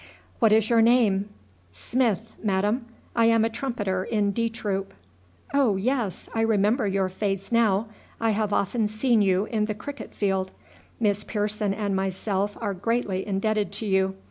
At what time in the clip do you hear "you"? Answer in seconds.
9.21-9.45, 13.85-14.15